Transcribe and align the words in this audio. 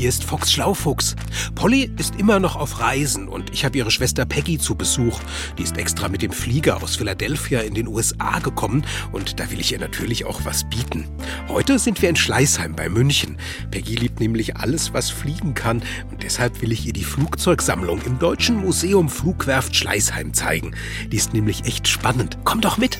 Hier 0.00 0.08
ist 0.08 0.24
Fox 0.24 0.50
Schlaufuchs. 0.50 1.14
Polly 1.54 1.92
ist 1.98 2.14
immer 2.16 2.40
noch 2.40 2.56
auf 2.56 2.80
Reisen 2.80 3.28
und 3.28 3.52
ich 3.52 3.66
habe 3.66 3.76
ihre 3.76 3.90
Schwester 3.90 4.24
Peggy 4.24 4.56
zu 4.56 4.74
Besuch. 4.74 5.20
Die 5.58 5.62
ist 5.62 5.76
extra 5.76 6.08
mit 6.08 6.22
dem 6.22 6.32
Flieger 6.32 6.82
aus 6.82 6.96
Philadelphia 6.96 7.60
in 7.60 7.74
den 7.74 7.86
USA 7.86 8.38
gekommen 8.38 8.82
und 9.12 9.38
da 9.38 9.50
will 9.50 9.60
ich 9.60 9.72
ihr 9.72 9.78
natürlich 9.78 10.24
auch 10.24 10.40
was 10.46 10.64
bieten. 10.70 11.06
Heute 11.48 11.78
sind 11.78 12.00
wir 12.00 12.08
in 12.08 12.16
Schleißheim 12.16 12.74
bei 12.74 12.88
München. 12.88 13.36
Peggy 13.70 13.94
liebt 13.94 14.20
nämlich 14.20 14.56
alles, 14.56 14.94
was 14.94 15.10
fliegen 15.10 15.52
kann 15.52 15.82
und 16.10 16.22
deshalb 16.22 16.62
will 16.62 16.72
ich 16.72 16.86
ihr 16.86 16.94
die 16.94 17.04
Flugzeugsammlung 17.04 18.00
im 18.06 18.18
Deutschen 18.18 18.56
Museum 18.56 19.10
Flugwerft 19.10 19.76
Schleißheim 19.76 20.32
zeigen. 20.32 20.74
Die 21.12 21.18
ist 21.18 21.34
nämlich 21.34 21.66
echt 21.66 21.88
spannend. 21.88 22.38
Komm 22.44 22.62
doch 22.62 22.78
mit! 22.78 22.98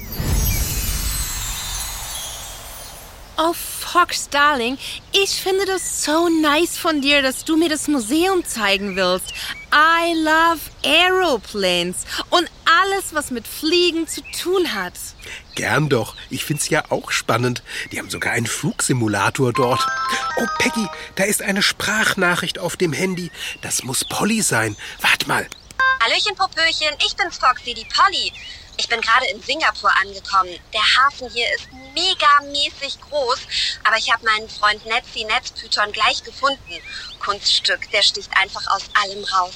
Oh, 3.42 3.54
Fox, 3.54 4.28
Darling, 4.28 4.76
ich 5.12 5.30
finde 5.30 5.64
das 5.64 6.04
so 6.04 6.28
nice 6.28 6.76
von 6.76 7.00
dir, 7.00 7.22
dass 7.22 7.42
du 7.46 7.56
mir 7.56 7.70
das 7.70 7.88
Museum 7.88 8.44
zeigen 8.44 8.96
willst. 8.96 9.32
I 9.72 10.12
love 10.12 10.60
Aeroplanes 10.84 12.04
und 12.28 12.50
alles, 12.66 13.14
was 13.14 13.30
mit 13.30 13.48
Fliegen 13.48 14.06
zu 14.06 14.20
tun 14.42 14.74
hat. 14.74 14.92
Gern 15.54 15.88
doch. 15.88 16.16
Ich 16.28 16.44
find's 16.44 16.69
ja 16.69 16.84
auch 16.91 17.10
spannend. 17.12 17.62
Die 17.91 17.98
haben 17.98 18.10
sogar 18.10 18.34
einen 18.34 18.47
Flugsimulator 18.47 19.54
dort. 19.54 19.80
Oh, 20.36 20.47
Peggy, 20.58 20.86
da 21.14 21.25
ist 21.25 21.41
eine 21.41 21.62
Sprachnachricht 21.62 22.58
auf 22.58 22.77
dem 22.77 22.92
Handy. 22.92 23.30
Das 23.62 23.84
muss 23.84 24.04
Polly 24.04 24.42
sein. 24.42 24.77
Wart 25.00 25.27
mal. 25.28 25.48
Hallöchen, 26.02 26.36
Popöchen, 26.36 26.94
ich 27.06 27.16
bin's 27.16 27.38
Foxy, 27.38 27.72
die 27.72 27.86
Polly. 27.86 28.32
Ich 28.81 28.89
bin 28.89 29.03
gerade 29.03 29.27
in 29.27 29.42
Singapur 29.42 29.95
angekommen. 29.95 30.59
Der 30.73 30.81
Hafen 30.81 31.28
hier 31.28 31.55
ist 31.55 31.69
megamäßig 31.92 32.98
groß, 33.03 33.41
aber 33.84 33.98
ich 33.98 34.11
habe 34.11 34.25
meinen 34.25 34.48
Freund 34.48 34.87
Netzi 34.87 35.25
Netzpython 35.25 35.92
gleich 35.92 36.25
gefunden. 36.25 36.81
Kunststück, 37.19 37.91
der 37.91 38.03
sticht 38.03 38.34
einfach 38.34 38.67
aus 38.75 38.84
allem 38.95 39.22
raus. 39.22 39.53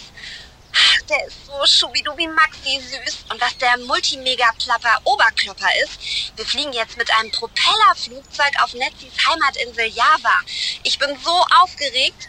Ach, 0.77 1.03
Der 1.09 1.27
ist 1.27 1.47
so 1.47 1.65
schubidubi 1.65 2.27
maxi 2.27 2.83
süß. 2.83 3.25
Und 3.31 3.41
was 3.41 3.57
der 3.57 3.79
Multimega-Plapper 3.79 5.01
Oberklopper 5.05 5.71
ist, 5.85 6.37
wir 6.37 6.45
fliegen 6.45 6.75
jetzt 6.75 6.99
mit 6.99 7.11
einem 7.13 7.31
Propellerflugzeug 7.31 8.53
auf 8.63 8.75
Netzis 8.75 9.15
Heimatinsel 9.27 9.87
Java. 9.87 10.39
Ich 10.83 10.99
bin 10.99 11.19
so 11.25 11.47
aufgeregt. 11.63 12.29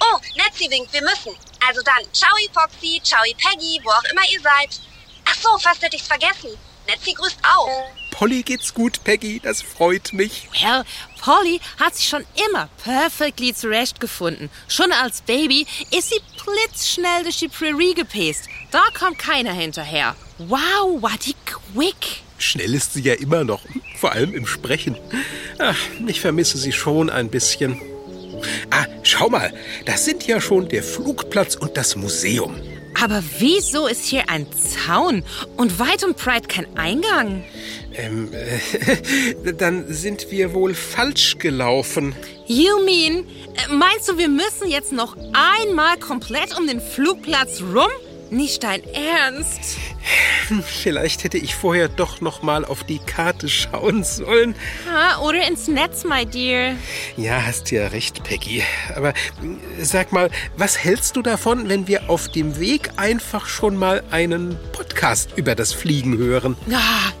Oh, 0.00 0.18
Netzi 0.34 0.68
winkt, 0.68 0.92
wir 0.92 1.02
müssen. 1.02 1.38
Also 1.64 1.82
dann, 1.82 2.12
ciao 2.12 2.34
Foxy, 2.52 3.00
ciao 3.04 3.22
Peggy, 3.38 3.80
wo 3.84 3.90
auch 3.90 4.04
immer 4.10 4.28
ihr 4.28 4.40
seid. 4.40 4.80
Ach 5.24 5.34
so, 5.34 5.58
fast 5.58 5.82
hätte 5.82 5.96
ich's 5.96 6.06
vergessen. 6.06 6.50
Netzi 6.86 7.12
grüßt 7.12 7.38
auch. 7.42 7.68
Polly 8.10 8.42
geht's 8.42 8.74
gut, 8.74 9.02
Peggy. 9.04 9.40
Das 9.40 9.62
freut 9.62 10.12
mich. 10.12 10.48
Well, 10.60 10.84
Polly 11.20 11.60
hat 11.78 11.94
sich 11.94 12.08
schon 12.08 12.24
immer 12.46 12.68
perfectly 12.82 13.54
zurechtgefunden. 13.54 14.50
Schon 14.68 14.92
als 14.92 15.22
Baby 15.22 15.66
ist 15.90 16.10
sie 16.10 16.20
blitzschnell 16.44 17.22
durch 17.22 17.38
die 17.38 17.48
Prärie 17.48 17.94
gepäst. 17.94 18.48
Da 18.70 18.82
kommt 18.98 19.18
keiner 19.18 19.52
hinterher. 19.52 20.16
Wow, 20.38 21.00
war 21.00 21.16
die 21.24 21.34
quick. 21.46 22.22
Schnell 22.38 22.74
ist 22.74 22.94
sie 22.94 23.02
ja 23.02 23.14
immer 23.14 23.44
noch. 23.44 23.62
Vor 23.98 24.12
allem 24.12 24.34
im 24.34 24.46
Sprechen. 24.46 24.96
Ach, 25.58 25.78
ich 26.06 26.20
vermisse 26.20 26.58
sie 26.58 26.72
schon 26.72 27.08
ein 27.08 27.30
bisschen. 27.30 27.80
Ah, 28.70 28.86
schau 29.04 29.28
mal. 29.28 29.54
Das 29.86 30.04
sind 30.04 30.26
ja 30.26 30.40
schon 30.40 30.68
der 30.68 30.82
Flugplatz 30.82 31.54
und 31.54 31.76
das 31.76 31.94
Museum. 31.94 32.60
Aber 33.00 33.22
wieso 33.38 33.86
ist 33.86 34.04
hier 34.04 34.28
ein 34.28 34.46
Zaun 34.52 35.24
und 35.56 35.78
weit 35.78 36.04
und 36.04 36.16
breit 36.16 36.48
kein 36.48 36.66
Eingang? 36.76 37.44
Ähm, 37.94 38.30
äh, 38.32 39.52
dann 39.58 39.92
sind 39.92 40.30
wir 40.30 40.54
wohl 40.54 40.74
falsch 40.74 41.38
gelaufen. 41.38 42.14
You 42.46 42.84
mean, 42.84 43.26
äh, 43.54 43.72
meinst 43.72 44.08
du, 44.08 44.18
wir 44.18 44.28
müssen 44.28 44.68
jetzt 44.68 44.92
noch 44.92 45.16
einmal 45.32 45.98
komplett 45.98 46.56
um 46.58 46.66
den 46.66 46.80
Flugplatz 46.80 47.62
rum? 47.62 47.90
Nicht 48.32 48.62
dein 48.62 48.82
Ernst? 48.94 49.76
Vielleicht 50.64 51.22
hätte 51.22 51.36
ich 51.36 51.54
vorher 51.54 51.90
doch 51.90 52.22
noch 52.22 52.42
mal 52.42 52.64
auf 52.64 52.82
die 52.82 52.98
Karte 52.98 53.46
schauen 53.46 54.04
sollen. 54.04 54.54
Ha, 54.90 55.20
oder 55.20 55.46
ins 55.46 55.68
Netz, 55.68 56.04
my 56.04 56.24
dear. 56.24 56.74
Ja, 57.18 57.44
hast 57.44 57.70
ja 57.70 57.88
recht, 57.88 58.24
Peggy. 58.24 58.62
Aber 58.96 59.10
äh, 59.10 59.14
sag 59.82 60.12
mal, 60.12 60.30
was 60.56 60.78
hältst 60.78 61.14
du 61.16 61.20
davon, 61.20 61.68
wenn 61.68 61.88
wir 61.88 62.08
auf 62.08 62.28
dem 62.28 62.58
Weg 62.58 62.92
einfach 62.96 63.44
schon 63.44 63.76
mal 63.76 64.02
einen 64.10 64.58
Podcast 64.72 65.32
über 65.36 65.54
das 65.54 65.74
Fliegen 65.74 66.16
hören? 66.16 66.56
Ah, 66.72 67.12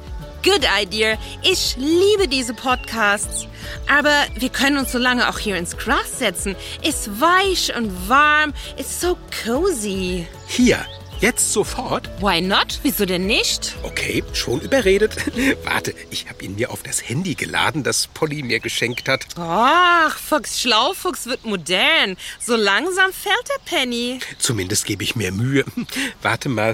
good 0.42 0.66
idea. 0.80 1.18
Ich 1.42 1.76
liebe 1.76 2.26
diese 2.26 2.54
Podcasts. 2.54 3.46
Aber 3.86 4.14
wir 4.38 4.48
können 4.48 4.78
uns 4.78 4.92
so 4.92 4.98
lange 4.98 5.28
auch 5.28 5.38
hier 5.38 5.56
ins 5.56 5.76
Gras 5.76 6.18
setzen. 6.18 6.56
Ist 6.82 7.20
weich 7.20 7.76
und 7.76 8.08
warm. 8.08 8.54
Ist 8.78 9.02
so 9.02 9.18
cozy. 9.44 10.26
Hier, 10.46 10.86
jetzt 11.22 11.52
sofort? 11.52 12.10
Why 12.20 12.40
not? 12.40 12.80
Wieso 12.82 13.06
denn 13.06 13.26
nicht? 13.26 13.74
Okay, 13.84 14.22
schon 14.34 14.60
überredet. 14.60 15.16
Warte, 15.64 15.94
ich 16.10 16.28
habe 16.28 16.44
ihn 16.44 16.56
mir 16.56 16.70
auf 16.70 16.82
das 16.82 17.08
Handy 17.08 17.34
geladen, 17.34 17.82
das 17.84 18.08
Polly 18.08 18.42
mir 18.42 18.60
geschenkt 18.60 19.08
hat. 19.08 19.24
Ach, 19.38 20.18
Fox 20.18 20.60
Schlaufuchs 20.60 21.26
wird 21.26 21.44
modern. 21.44 22.16
So 22.40 22.56
langsam 22.56 23.12
fällt 23.12 23.48
der 23.48 23.64
Penny. 23.78 24.18
Zumindest 24.38 24.84
gebe 24.84 25.04
ich 25.04 25.16
mir 25.16 25.32
Mühe. 25.32 25.64
Warte 26.22 26.48
mal. 26.48 26.72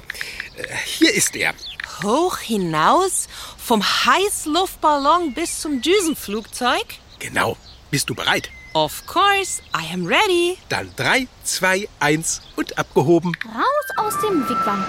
Äh, 0.56 0.64
Hier 0.84 1.12
ist 1.14 1.36
er. 1.36 1.54
Hoch 2.02 2.38
hinaus, 2.38 3.28
vom 3.58 3.82
Heißluftballon 3.84 5.34
bis 5.34 5.60
zum 5.60 5.82
Düsenflugzeug? 5.82 6.86
Genau. 7.18 7.56
Bist 7.90 8.08
du 8.08 8.14
bereit? 8.14 8.50
Of 8.78 9.04
course, 9.08 9.60
I 9.74 9.92
am 9.92 10.06
ready. 10.06 10.56
Dann 10.68 10.88
drei, 10.94 11.26
zwei, 11.42 11.88
eins 11.98 12.40
und 12.54 12.78
abgehoben. 12.78 13.32
Raus 13.44 13.88
aus 13.96 14.14
dem 14.20 14.48
Wigwam. 14.48 14.84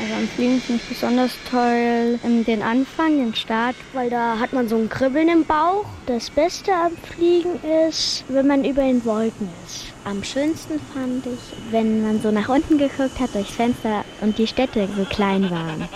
Also 0.00 0.14
am 0.14 0.28
Fliegen 0.28 0.62
finde 0.62 0.82
ich 0.82 0.88
besonders 0.88 1.32
toll 1.50 2.18
ähm, 2.24 2.46
den 2.46 2.62
Anfang, 2.62 3.18
den 3.18 3.34
Start, 3.34 3.76
weil 3.92 4.08
da 4.08 4.38
hat 4.38 4.54
man 4.54 4.70
so 4.70 4.76
ein 4.76 4.88
Kribbeln 4.88 5.28
im 5.28 5.44
Bauch. 5.44 5.84
Das 6.06 6.30
Beste 6.30 6.72
am 6.72 6.96
Fliegen 6.96 7.60
ist, 7.86 8.24
wenn 8.28 8.46
man 8.46 8.64
über 8.64 8.80
den 8.80 9.04
Wolken 9.04 9.50
ist. 9.66 9.84
Am 10.06 10.24
schönsten 10.24 10.80
fand 10.94 11.26
ich, 11.26 11.72
wenn 11.72 12.02
man 12.02 12.22
so 12.22 12.30
nach 12.30 12.48
unten 12.48 12.78
geguckt 12.78 13.20
hat 13.20 13.34
durchs 13.34 13.54
Fenster 13.54 14.06
und 14.22 14.38
die 14.38 14.46
Städte 14.46 14.88
so 14.96 15.04
klein 15.04 15.50
waren. 15.50 15.86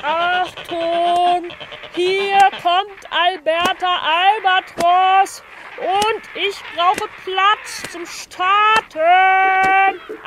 Achtung! 0.00 1.50
Hier 1.94 2.40
kommt 2.60 3.04
Alberta 3.08 4.00
Albatros 4.02 5.44
und 5.78 6.22
ich 6.34 6.56
brauche 6.74 7.08
Platz 7.22 7.84
zum 7.92 8.04
Starten. 8.04 8.98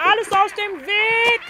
Alles 0.02 0.32
aus 0.32 0.54
dem 0.54 0.80
Weg. 0.86 1.42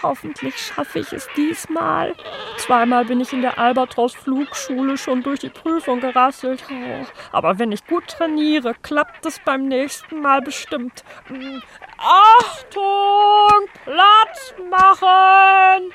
Hoffentlich 0.00 0.56
schaffe 0.56 1.00
ich 1.00 1.12
es 1.12 1.26
diesmal. 1.36 2.14
Zweimal 2.58 3.04
bin 3.04 3.20
ich 3.20 3.32
in 3.32 3.42
der 3.42 3.58
Albatros 3.58 4.14
Flugschule 4.14 4.96
schon 4.96 5.24
durch 5.24 5.40
die 5.40 5.48
Prüfung 5.48 6.00
gerasselt. 6.00 6.62
Oh, 6.70 7.04
aber 7.32 7.58
wenn 7.58 7.72
ich 7.72 7.84
gut 7.84 8.06
trainiere, 8.06 8.74
klappt 8.80 9.26
es 9.26 9.40
beim 9.40 9.66
nächsten 9.66 10.20
Mal 10.20 10.40
bestimmt. 10.40 11.02
Mm, 11.28 11.58
Achtung! 11.98 13.68
Platz 13.84 14.54
machen! 14.70 15.92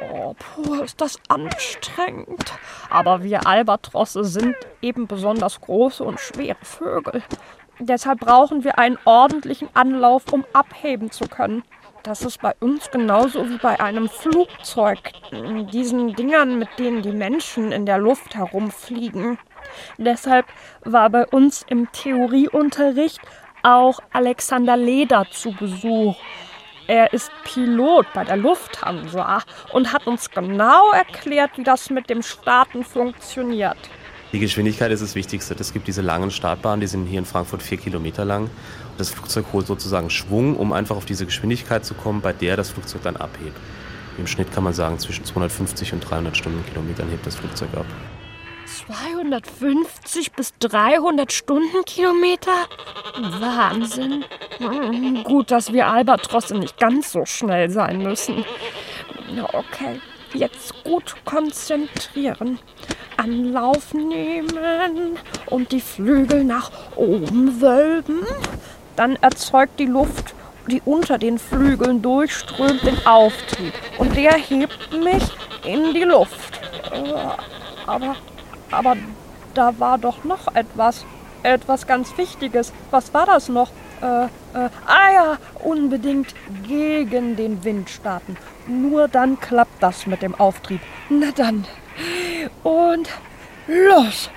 Oh, 0.00 0.34
puh, 0.38 0.82
ist 0.82 1.00
das 1.00 1.18
anstrengend. 1.28 2.52
Aber 2.88 3.22
wir 3.22 3.46
Albatrosse 3.46 4.24
sind 4.24 4.56
eben 4.80 5.06
besonders 5.06 5.60
große 5.60 6.02
und 6.02 6.18
schwere 6.18 6.56
Vögel. 6.62 7.22
Deshalb 7.78 8.20
brauchen 8.20 8.64
wir 8.64 8.78
einen 8.78 8.98
ordentlichen 9.04 9.68
Anlauf, 9.74 10.32
um 10.32 10.44
abheben 10.52 11.10
zu 11.10 11.26
können. 11.26 11.62
Das 12.02 12.22
ist 12.22 12.40
bei 12.40 12.52
uns 12.58 12.90
genauso 12.90 13.48
wie 13.48 13.58
bei 13.58 13.80
einem 13.80 14.08
Flugzeug. 14.08 15.12
Diesen 15.72 16.14
Dingern, 16.14 16.58
mit 16.58 16.68
denen 16.78 17.02
die 17.02 17.12
Menschen 17.12 17.70
in 17.70 17.86
der 17.86 17.98
Luft 17.98 18.34
herumfliegen. 18.34 19.38
Deshalb 19.98 20.46
war 20.84 21.10
bei 21.10 21.26
uns 21.26 21.64
im 21.68 21.90
Theorieunterricht 21.92 23.20
auch 23.62 24.00
Alexander 24.12 24.76
Leder 24.76 25.26
zu 25.30 25.52
Besuch. 25.52 26.16
Er 26.88 27.12
ist 27.12 27.30
Pilot 27.44 28.06
bei 28.12 28.24
der 28.24 28.36
Lufthansa 28.36 29.42
und 29.72 29.92
hat 29.92 30.06
uns 30.06 30.30
genau 30.30 30.90
erklärt, 30.92 31.52
wie 31.56 31.62
das 31.62 31.90
mit 31.90 32.10
dem 32.10 32.22
Starten 32.22 32.84
funktioniert. 32.84 33.78
Die 34.32 34.38
Geschwindigkeit 34.38 34.90
ist 34.90 35.02
das 35.02 35.14
Wichtigste. 35.14 35.54
Es 35.58 35.72
gibt 35.72 35.86
diese 35.86 36.00
langen 36.00 36.30
Startbahnen, 36.30 36.80
die 36.80 36.86
sind 36.86 37.06
hier 37.06 37.18
in 37.18 37.26
Frankfurt 37.26 37.62
vier 37.62 37.76
Kilometer 37.76 38.24
lang. 38.24 38.50
Das 38.96 39.10
Flugzeug 39.10 39.46
holt 39.52 39.66
sozusagen 39.66 40.08
Schwung, 40.08 40.56
um 40.56 40.72
einfach 40.72 40.96
auf 40.96 41.04
diese 41.04 41.26
Geschwindigkeit 41.26 41.84
zu 41.84 41.94
kommen, 41.94 42.22
bei 42.22 42.32
der 42.32 42.56
das 42.56 42.70
Flugzeug 42.70 43.02
dann 43.02 43.16
abhebt. 43.16 43.56
Im 44.18 44.26
Schnitt 44.26 44.52
kann 44.52 44.64
man 44.64 44.72
sagen, 44.72 44.98
zwischen 44.98 45.24
250 45.24 45.92
und 45.92 46.00
300 46.00 46.36
Stundenkilometern 46.36 47.08
hebt 47.10 47.26
das 47.26 47.36
Flugzeug 47.36 47.68
ab. 47.76 47.86
250 48.86 50.32
bis 50.32 50.52
300 50.58 51.32
Stundenkilometer? 51.32 52.66
Wahnsinn. 53.40 54.24
Gut, 55.24 55.50
dass 55.50 55.72
wir 55.72 55.86
Albatrosse 55.86 56.56
nicht 56.56 56.78
ganz 56.78 57.12
so 57.12 57.24
schnell 57.24 57.70
sein 57.70 58.02
müssen. 58.02 58.44
Okay, 59.52 60.00
jetzt 60.34 60.84
gut 60.84 61.16
konzentrieren. 61.24 62.58
Anlauf 63.16 63.92
nehmen 63.94 65.18
und 65.46 65.70
die 65.70 65.80
Flügel 65.80 66.44
nach 66.44 66.70
oben 66.96 67.60
wölben. 67.60 68.26
Dann 68.96 69.16
erzeugt 69.16 69.78
die 69.78 69.86
Luft, 69.86 70.34
die 70.66 70.82
unter 70.84 71.18
den 71.18 71.38
Flügeln 71.38 72.02
durchströmt, 72.02 72.82
den 72.84 73.06
Auftrieb. 73.06 73.74
Und 73.98 74.16
der 74.16 74.32
hebt 74.32 74.92
mich 74.92 75.24
in 75.64 75.94
die 75.94 76.04
Luft. 76.04 76.60
Aber 77.86 78.16
aber 78.72 78.96
da 79.54 79.78
war 79.78 79.98
doch 79.98 80.24
noch 80.24 80.54
etwas. 80.54 81.04
Etwas 81.42 81.86
ganz 81.86 82.16
Wichtiges. 82.16 82.72
Was 82.90 83.12
war 83.14 83.26
das 83.26 83.48
noch? 83.48 83.70
Äh, 84.00 84.24
äh, 84.24 84.28
ah 84.86 85.12
ja, 85.12 85.38
unbedingt 85.64 86.34
gegen 86.66 87.36
den 87.36 87.64
Wind 87.64 87.90
starten. 87.90 88.36
Nur 88.68 89.08
dann 89.08 89.40
klappt 89.40 89.82
das 89.82 90.06
mit 90.06 90.22
dem 90.22 90.34
Auftrieb. 90.36 90.80
Na 91.08 91.32
dann. 91.32 91.64
Und 92.62 93.08
los. 93.66 94.30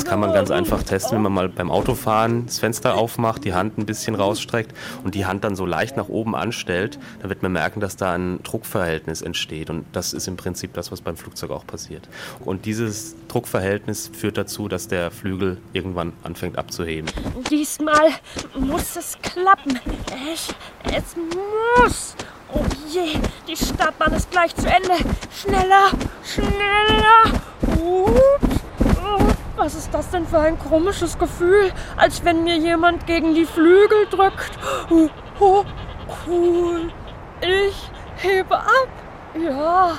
Das 0.00 0.08
kann 0.08 0.20
man 0.20 0.32
ganz 0.32 0.50
einfach 0.50 0.82
testen, 0.82 1.16
wenn 1.16 1.22
man 1.24 1.34
mal 1.34 1.48
beim 1.50 1.70
Autofahren 1.70 2.46
das 2.46 2.58
Fenster 2.58 2.94
aufmacht, 2.94 3.44
die 3.44 3.52
Hand 3.52 3.76
ein 3.76 3.84
bisschen 3.84 4.14
rausstreckt 4.14 4.74
und 5.04 5.14
die 5.14 5.26
Hand 5.26 5.44
dann 5.44 5.56
so 5.56 5.66
leicht 5.66 5.98
nach 5.98 6.08
oben 6.08 6.34
anstellt. 6.34 6.98
Dann 7.20 7.28
wird 7.28 7.42
man 7.42 7.52
merken, 7.52 7.80
dass 7.80 7.96
da 7.96 8.14
ein 8.14 8.42
Druckverhältnis 8.42 9.20
entsteht. 9.20 9.68
Und 9.68 9.84
das 9.92 10.14
ist 10.14 10.26
im 10.26 10.38
Prinzip 10.38 10.72
das, 10.72 10.90
was 10.90 11.02
beim 11.02 11.18
Flugzeug 11.18 11.50
auch 11.50 11.66
passiert. 11.66 12.08
Und 12.46 12.64
dieses 12.64 13.14
Druckverhältnis 13.28 14.10
führt 14.10 14.38
dazu, 14.38 14.68
dass 14.68 14.88
der 14.88 15.10
Flügel 15.10 15.58
irgendwann 15.74 16.14
anfängt 16.22 16.56
abzuheben. 16.56 17.10
Diesmal 17.50 18.08
muss 18.58 18.96
es 18.96 19.18
klappen. 19.20 19.78
Es, 20.32 20.48
es 20.84 21.14
muss. 21.84 22.16
Oh 22.54 22.64
je, 22.90 23.18
die 23.46 23.54
Startbahn 23.54 24.14
ist 24.14 24.30
gleich 24.30 24.56
zu 24.56 24.66
Ende. 24.66 24.94
Schneller, 25.30 25.90
schneller. 26.24 27.38
Ups. 27.78 28.49
Was 29.62 29.74
ist 29.74 29.92
das 29.92 30.08
denn 30.08 30.26
für 30.26 30.38
ein 30.38 30.58
komisches 30.58 31.18
Gefühl, 31.18 31.70
als 31.94 32.24
wenn 32.24 32.44
mir 32.44 32.56
jemand 32.56 33.06
gegen 33.06 33.34
die 33.34 33.44
Flügel 33.44 34.06
drückt? 34.10 34.52
Oh, 34.88 35.10
oh, 35.38 35.64
cool. 36.26 36.90
Ich 37.42 37.90
hebe 38.16 38.56
ab. 38.56 38.88
Ja, 39.38 39.98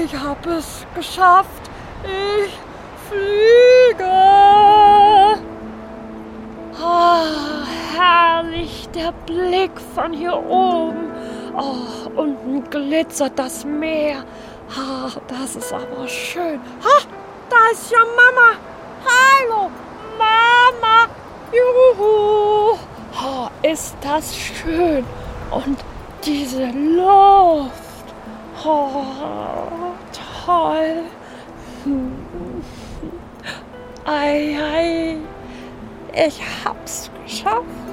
ich 0.00 0.16
habe 0.16 0.50
es 0.50 0.86
geschafft. 0.94 1.48
Ich 2.04 2.52
fliege. 3.08 4.12
Oh, 6.80 7.24
herrlich 7.98 8.88
der 8.94 9.10
Blick 9.26 9.72
von 9.92 10.12
hier 10.12 10.36
oben. 10.36 11.10
Oh, 11.56 12.08
unten 12.14 12.62
glitzert 12.70 13.36
das 13.36 13.64
Meer. 13.64 14.22
Ah, 14.70 15.10
das 15.26 15.56
ist 15.56 15.72
aber 15.72 16.06
schön. 16.06 16.60
Ha, 16.84 17.02
da 17.48 17.56
ist 17.72 17.90
ja 17.90 17.98
Mama. 17.98 18.69
Hallo, 19.04 19.70
Mama. 20.18 21.08
Juhu. 21.52 22.78
Oh, 23.22 23.48
ist 23.62 23.96
das 24.00 24.36
schön. 24.36 25.04
Und 25.50 25.78
diese 26.24 26.66
Luft. 26.66 27.70
Oh, 28.64 29.04
toll. 30.44 31.04
Ei, 34.04 34.56
ei. 34.58 35.16
Ich 36.12 36.40
hab's 36.64 37.10
geschafft. 37.24 37.89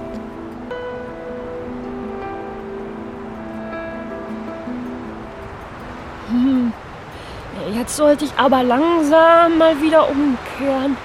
Jetzt 7.88 7.96
sollte 7.96 8.26
ich 8.26 8.34
aber 8.36 8.64
langsam 8.64 9.60
mal 9.60 9.82
wieder 9.82 10.10
umkehren. 10.10 10.98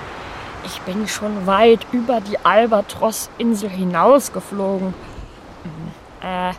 Ich 0.65 0.81
bin 0.81 1.07
schon 1.07 1.47
weit 1.47 1.87
über 1.93 2.21
die 2.21 2.45
Albatros-Insel 2.45 3.71
hinausgeflogen. 3.71 4.93
Hm, 5.63 6.29
äh, 6.29 6.53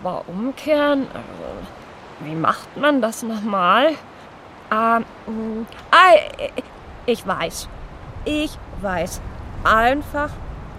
aber 0.00 0.24
umkehren? 0.26 1.02
Äh, 1.02 2.24
wie 2.24 2.34
macht 2.34 2.78
man 2.78 3.02
das 3.02 3.22
nochmal? 3.22 3.88
Ähm, 4.70 5.04
ah, 5.90 6.14
ich 7.04 7.26
weiß. 7.26 7.68
Ich 8.24 8.58
weiß. 8.80 9.20
Einfach 9.64 10.30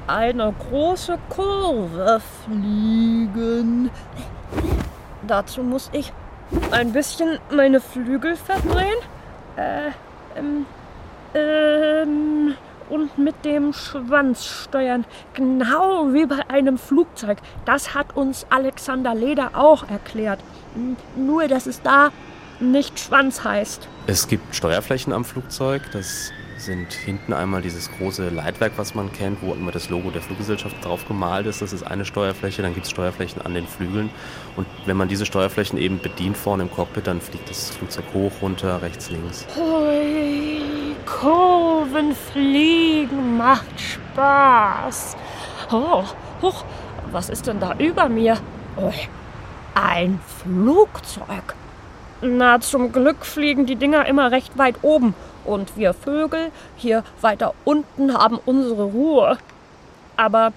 eine 0.07 0.51
große 0.67 1.19
Kurve 1.29 2.19
fliegen. 2.43 3.91
Dazu 5.27 5.61
muss 5.61 5.91
ich 5.93 6.11
ein 6.71 6.93
bisschen 6.93 7.39
meine 7.51 7.79
Flügel 7.79 8.35
verdrehen. 8.35 8.97
Äh, 9.55 9.91
ähm, 10.37 10.65
ähm, 11.33 12.55
und 12.89 13.17
mit 13.17 13.45
dem 13.45 13.71
Schwanz 13.71 14.45
steuern. 14.45 15.05
Genau 15.33 16.11
wie 16.13 16.25
bei 16.25 16.49
einem 16.49 16.77
Flugzeug. 16.77 17.37
Das 17.65 17.93
hat 17.93 18.15
uns 18.15 18.47
Alexander 18.49 19.13
Leder 19.13 19.51
auch 19.53 19.87
erklärt. 19.89 20.39
Nur, 21.15 21.47
dass 21.47 21.67
es 21.67 21.81
da 21.81 22.11
nicht 22.59 22.99
Schwanz 22.99 23.43
heißt. 23.43 23.87
Es 24.07 24.27
gibt 24.27 24.55
Steuerflächen 24.55 25.13
am 25.13 25.23
Flugzeug. 25.23 25.83
Das 25.93 26.31
sind 26.59 26.93
hinten 26.93 27.33
einmal 27.33 27.61
dieses 27.61 27.89
große 27.91 28.29
Leitwerk, 28.29 28.73
was 28.75 28.93
man 28.93 29.11
kennt, 29.11 29.41
wo 29.41 29.53
immer 29.53 29.71
das 29.71 29.89
Logo 29.89 30.11
der 30.11 30.21
Fluggesellschaft 30.21 30.83
drauf 30.83 31.07
gemalt 31.07 31.47
ist. 31.47 31.61
Das 31.61 31.73
ist 31.73 31.83
eine 31.83 32.05
Steuerfläche. 32.05 32.61
Dann 32.61 32.73
gibt 32.73 32.85
es 32.85 32.91
Steuerflächen 32.91 33.41
an 33.41 33.53
den 33.53 33.65
Flügeln. 33.65 34.09
Und 34.55 34.67
wenn 34.85 34.97
man 34.97 35.07
diese 35.07 35.25
Steuerflächen 35.25 35.79
eben 35.79 35.99
bedient 35.99 36.37
vorne 36.37 36.63
im 36.63 36.71
Cockpit, 36.71 37.07
dann 37.07 37.21
fliegt 37.21 37.49
das 37.49 37.71
Flugzeug 37.71 38.05
hoch, 38.13 38.31
runter, 38.41 38.81
rechts, 38.81 39.09
links. 39.09 39.45
Hui, 39.55 40.95
Kurven 41.05 42.13
fliegen 42.13 43.37
macht 43.37 43.79
Spaß. 43.79 45.15
Oh, 45.71 46.03
hoch, 46.41 46.65
was 47.11 47.29
ist 47.29 47.47
denn 47.47 47.59
da 47.59 47.75
über 47.77 48.09
mir? 48.09 48.37
Oh, 48.75 48.91
ein 49.75 50.19
Flugzeug. 50.41 51.55
Na, 52.21 52.59
zum 52.59 52.91
Glück 52.91 53.25
fliegen 53.25 53.65
die 53.65 53.77
Dinger 53.77 54.05
immer 54.05 54.31
recht 54.31 54.57
weit 54.57 54.75
oben 54.81 55.13
und 55.45 55.77
wir 55.77 55.93
Vögel 55.93 56.51
hier 56.75 57.03
weiter 57.21 57.53
unten 57.65 58.13
haben 58.13 58.39
unsere 58.45 58.83
Ruhe. 58.83 59.37
Aber 60.17 60.53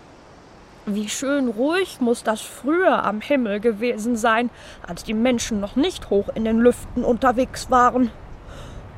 wie 0.86 1.08
schön 1.08 1.48
ruhig 1.48 2.00
muss 2.00 2.24
das 2.24 2.40
früher 2.40 3.04
am 3.04 3.20
Himmel 3.20 3.60
gewesen 3.60 4.16
sein, 4.16 4.50
als 4.86 5.04
die 5.04 5.14
Menschen 5.14 5.60
noch 5.60 5.76
nicht 5.76 6.10
hoch 6.10 6.28
in 6.34 6.44
den 6.44 6.58
Lüften 6.58 7.04
unterwegs 7.04 7.70
waren. 7.70 8.10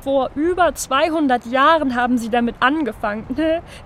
Vor 0.01 0.29
über 0.35 0.73
200 0.75 1.47
Jahren 1.47 1.95
haben 1.95 2.17
sie 2.17 2.29
damit 2.29 2.55
angefangen, 2.59 3.25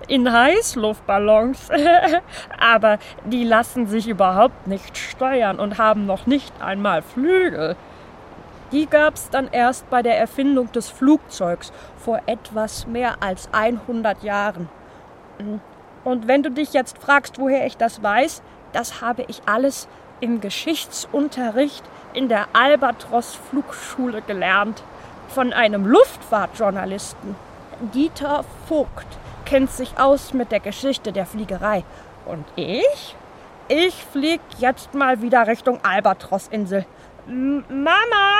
in 0.06 0.30
Heißluftballons. 0.30 1.68
Aber 2.58 2.98
die 3.24 3.44
lassen 3.44 3.86
sich 3.86 4.06
überhaupt 4.06 4.66
nicht 4.66 4.98
steuern 4.98 5.58
und 5.58 5.78
haben 5.78 6.04
noch 6.04 6.26
nicht 6.26 6.52
einmal 6.60 7.00
Flügel. 7.00 7.76
Die 8.72 8.86
gab 8.86 9.14
es 9.14 9.30
dann 9.30 9.48
erst 9.50 9.88
bei 9.90 10.02
der 10.02 10.18
Erfindung 10.18 10.70
des 10.72 10.88
Flugzeugs 10.88 11.72
vor 11.96 12.20
etwas 12.26 12.86
mehr 12.86 13.16
als 13.20 13.48
100 13.52 14.22
Jahren. 14.22 14.68
Und 16.04 16.28
wenn 16.28 16.42
du 16.42 16.50
dich 16.50 16.72
jetzt 16.72 16.98
fragst, 16.98 17.38
woher 17.38 17.66
ich 17.66 17.76
das 17.76 18.02
weiß, 18.02 18.42
das 18.72 19.00
habe 19.00 19.24
ich 19.28 19.42
alles 19.46 19.88
im 20.20 20.40
Geschichtsunterricht 20.40 21.82
in 22.12 22.28
der 22.28 22.46
Albatros 22.52 23.38
Flugschule 23.50 24.22
gelernt. 24.22 24.82
Von 25.28 25.52
einem 25.52 25.86
Luftfahrtjournalisten. 25.86 27.36
Dieter 27.94 28.44
Vogt 28.68 29.06
kennt 29.44 29.70
sich 29.70 29.98
aus 29.98 30.32
mit 30.32 30.52
der 30.52 30.60
Geschichte 30.60 31.12
der 31.12 31.26
Fliegerei. 31.26 31.84
Und 32.26 32.44
ich? 32.56 33.16
Ich 33.68 33.94
flieg 34.04 34.40
jetzt 34.58 34.94
mal 34.94 35.22
wieder 35.22 35.46
Richtung 35.46 35.78
Albatrosinsel. 35.84 36.84
Mama, 37.26 38.39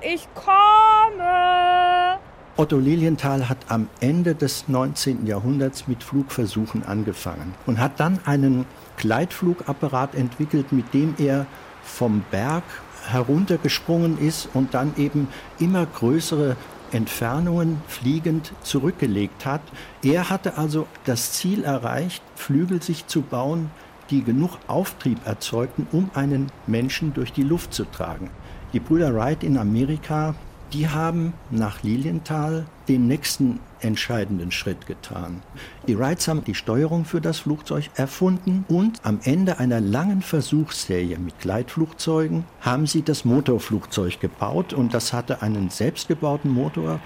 ich 0.00 0.28
komme. 0.34 2.18
Otto 2.56 2.78
Lilienthal 2.78 3.48
hat 3.48 3.58
am 3.68 3.88
Ende 4.00 4.34
des 4.34 4.68
19. 4.68 5.26
Jahrhunderts 5.26 5.86
mit 5.86 6.02
Flugversuchen 6.02 6.84
angefangen 6.84 7.54
und 7.66 7.78
hat 7.78 8.00
dann 8.00 8.18
einen 8.24 8.66
Gleitflugapparat 8.96 10.14
entwickelt, 10.14 10.72
mit 10.72 10.92
dem 10.92 11.14
er 11.18 11.46
vom 11.82 12.24
Berg 12.30 12.64
heruntergesprungen 13.08 14.18
ist 14.18 14.48
und 14.54 14.74
dann 14.74 14.92
eben 14.96 15.28
immer 15.58 15.86
größere 15.86 16.56
Entfernungen 16.90 17.80
fliegend 17.86 18.52
zurückgelegt 18.62 19.46
hat. 19.46 19.60
Er 20.02 20.30
hatte 20.30 20.58
also 20.58 20.86
das 21.04 21.32
Ziel 21.32 21.62
erreicht, 21.64 22.22
Flügel 22.34 22.82
sich 22.82 23.06
zu 23.06 23.22
bauen, 23.22 23.70
die 24.10 24.24
genug 24.24 24.58
Auftrieb 24.66 25.24
erzeugten, 25.26 25.86
um 25.92 26.10
einen 26.14 26.50
Menschen 26.66 27.14
durch 27.14 27.32
die 27.32 27.42
Luft 27.42 27.72
zu 27.72 27.84
tragen. 27.84 28.30
Die 28.74 28.80
Brüder 28.80 29.14
Wright 29.14 29.44
in 29.44 29.56
Amerika, 29.56 30.34
die 30.74 30.90
haben 30.90 31.32
nach 31.50 31.82
Lilienthal 31.82 32.66
den 32.86 33.06
nächsten 33.06 33.60
entscheidenden 33.80 34.52
Schritt 34.52 34.86
getan. 34.86 35.40
Die 35.86 35.98
Wrights 35.98 36.28
haben 36.28 36.44
die 36.44 36.54
Steuerung 36.54 37.06
für 37.06 37.22
das 37.22 37.38
Flugzeug 37.38 37.88
erfunden 37.94 38.66
und 38.68 39.00
am 39.04 39.20
Ende 39.24 39.58
einer 39.58 39.80
langen 39.80 40.20
Versuchsserie 40.20 41.18
mit 41.18 41.38
Gleitflugzeugen 41.40 42.44
haben 42.60 42.86
sie 42.86 43.00
das 43.00 43.24
Motorflugzeug 43.24 44.20
gebaut 44.20 44.74
und 44.74 44.92
das 44.92 45.14
hatte 45.14 45.40
einen 45.40 45.70
selbstgebauten 45.70 46.50
Motor. 46.50 47.00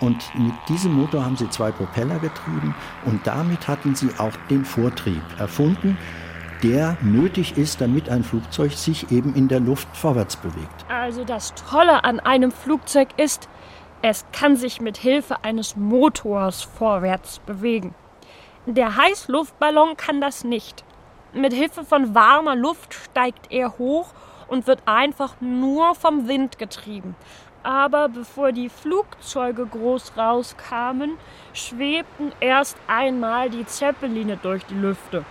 Und 0.00 0.18
mit 0.38 0.54
diesem 0.68 0.92
Motor 0.92 1.24
haben 1.24 1.36
sie 1.36 1.48
zwei 1.48 1.70
Propeller 1.70 2.18
getrieben 2.18 2.74
und 3.06 3.26
damit 3.26 3.68
hatten 3.68 3.94
sie 3.94 4.10
auch 4.18 4.36
den 4.50 4.66
Vortrieb 4.66 5.22
erfunden 5.38 5.96
der 6.62 6.96
nötig 7.02 7.56
ist, 7.56 7.80
damit 7.80 8.08
ein 8.08 8.24
Flugzeug 8.24 8.72
sich 8.72 9.10
eben 9.10 9.34
in 9.34 9.48
der 9.48 9.60
Luft 9.60 9.88
vorwärts 9.96 10.36
bewegt. 10.36 10.84
Also 10.88 11.24
das 11.24 11.54
Tolle 11.54 12.04
an 12.04 12.20
einem 12.20 12.52
Flugzeug 12.52 13.08
ist, 13.16 13.48
es 14.02 14.24
kann 14.32 14.56
sich 14.56 14.80
mit 14.80 14.96
Hilfe 14.96 15.44
eines 15.44 15.76
Motors 15.76 16.62
vorwärts 16.62 17.38
bewegen. 17.40 17.94
Der 18.66 18.96
Heißluftballon 18.96 19.96
kann 19.96 20.20
das 20.20 20.44
nicht. 20.44 20.84
Mit 21.32 21.52
Hilfe 21.52 21.84
von 21.84 22.14
warmer 22.14 22.56
Luft 22.56 22.94
steigt 22.94 23.52
er 23.52 23.78
hoch 23.78 24.12
und 24.48 24.66
wird 24.66 24.82
einfach 24.86 25.34
nur 25.40 25.94
vom 25.94 26.28
Wind 26.28 26.58
getrieben. 26.58 27.14
Aber 27.62 28.08
bevor 28.08 28.52
die 28.52 28.70
Flugzeuge 28.70 29.66
groß 29.66 30.12
rauskamen, 30.16 31.18
schwebten 31.52 32.32
erst 32.40 32.76
einmal 32.86 33.50
die 33.50 33.66
Zeppeline 33.66 34.38
durch 34.38 34.64
die 34.66 34.74
Lüfte. 34.74 35.24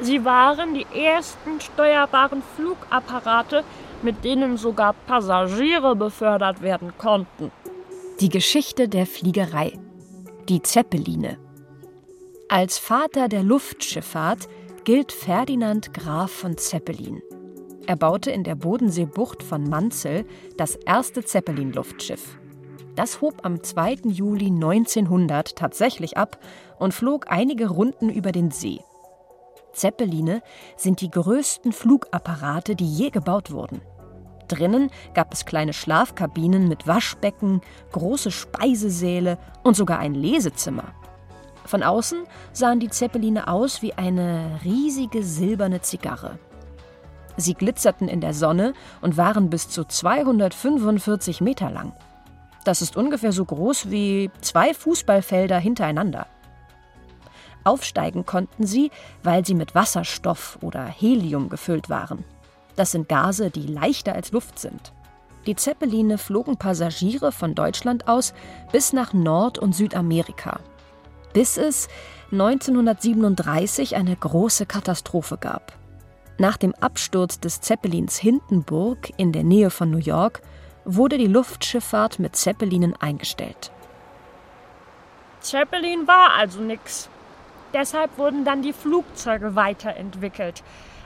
Sie 0.00 0.24
waren 0.24 0.74
die 0.74 0.86
ersten 0.92 1.60
steuerbaren 1.60 2.42
Flugapparate, 2.56 3.64
mit 4.02 4.24
denen 4.24 4.56
sogar 4.56 4.94
Passagiere 5.06 5.94
befördert 5.94 6.62
werden 6.62 6.92
konnten. 6.98 7.52
Die 8.20 8.28
Geschichte 8.28 8.88
der 8.88 9.06
Fliegerei. 9.06 9.78
Die 10.48 10.62
Zeppeline. 10.62 11.38
Als 12.48 12.78
Vater 12.78 13.28
der 13.28 13.42
Luftschifffahrt 13.42 14.48
gilt 14.84 15.12
Ferdinand 15.12 15.94
Graf 15.94 16.30
von 16.30 16.58
Zeppelin. 16.58 17.22
Er 17.86 17.96
baute 17.96 18.30
in 18.30 18.44
der 18.44 18.54
Bodenseebucht 18.54 19.42
von 19.42 19.68
Manzel 19.68 20.24
das 20.56 20.76
erste 20.76 21.24
Zeppelin-Luftschiff. 21.24 22.38
Das 22.94 23.20
hob 23.20 23.44
am 23.44 23.62
2. 23.62 23.96
Juli 24.04 24.46
1900 24.46 25.56
tatsächlich 25.56 26.16
ab 26.16 26.38
und 26.78 26.94
flog 26.94 27.26
einige 27.28 27.68
Runden 27.68 28.10
über 28.10 28.32
den 28.32 28.50
See. 28.50 28.80
Zeppeline 29.74 30.42
sind 30.76 31.00
die 31.00 31.10
größten 31.10 31.72
Flugapparate, 31.72 32.74
die 32.76 32.90
je 32.90 33.10
gebaut 33.10 33.50
wurden. 33.50 33.82
Drinnen 34.48 34.90
gab 35.14 35.32
es 35.32 35.46
kleine 35.46 35.72
Schlafkabinen 35.72 36.68
mit 36.68 36.86
Waschbecken, 36.86 37.60
große 37.92 38.30
Speisesäle 38.30 39.38
und 39.62 39.74
sogar 39.76 39.98
ein 39.98 40.14
Lesezimmer. 40.14 40.94
Von 41.64 41.82
außen 41.82 42.24
sahen 42.52 42.80
die 42.80 42.90
Zeppeline 42.90 43.48
aus 43.48 43.80
wie 43.80 43.94
eine 43.94 44.60
riesige 44.64 45.22
silberne 45.22 45.80
Zigarre. 45.80 46.38
Sie 47.36 47.54
glitzerten 47.54 48.06
in 48.06 48.20
der 48.20 48.34
Sonne 48.34 48.74
und 49.00 49.16
waren 49.16 49.50
bis 49.50 49.68
zu 49.68 49.84
245 49.84 51.40
Meter 51.40 51.70
lang. 51.70 51.92
Das 52.64 52.80
ist 52.80 52.96
ungefähr 52.96 53.32
so 53.32 53.44
groß 53.44 53.90
wie 53.90 54.30
zwei 54.40 54.72
Fußballfelder 54.72 55.58
hintereinander. 55.58 56.26
Aufsteigen 57.64 58.24
konnten 58.26 58.66
sie, 58.66 58.90
weil 59.22 59.44
sie 59.44 59.54
mit 59.54 59.74
Wasserstoff 59.74 60.58
oder 60.60 60.84
Helium 60.84 61.48
gefüllt 61.48 61.90
waren. 61.90 62.24
Das 62.76 62.92
sind 62.92 63.08
Gase, 63.08 63.50
die 63.50 63.66
leichter 63.66 64.14
als 64.14 64.32
Luft 64.32 64.58
sind. 64.58 64.92
Die 65.46 65.56
Zeppeline 65.56 66.18
flogen 66.18 66.56
Passagiere 66.56 67.30
von 67.30 67.54
Deutschland 67.54 68.08
aus 68.08 68.32
bis 68.72 68.92
nach 68.92 69.12
Nord- 69.12 69.58
und 69.58 69.74
Südamerika. 69.74 70.60
Bis 71.32 71.56
es 71.56 71.88
1937 72.32 73.96
eine 73.96 74.16
große 74.16 74.66
Katastrophe 74.66 75.36
gab. 75.36 75.72
Nach 76.38 76.56
dem 76.56 76.74
Absturz 76.74 77.38
des 77.38 77.60
Zeppelins 77.60 78.16
Hindenburg 78.18 79.12
in 79.18 79.32
der 79.32 79.44
Nähe 79.44 79.70
von 79.70 79.90
New 79.90 79.98
York 79.98 80.42
wurde 80.84 81.18
die 81.18 81.26
Luftschifffahrt 81.26 82.18
mit 82.18 82.36
Zeppelinen 82.36 82.96
eingestellt. 82.96 83.70
Zeppelin 85.40 86.06
war 86.06 86.32
also 86.34 86.60
nix. 86.60 87.08
Deshalb 87.74 88.16
wurden 88.18 88.44
dann 88.44 88.62
die 88.62 88.72
Flugzeuge 88.72 89.56
weiterentwickelt. 89.56 90.62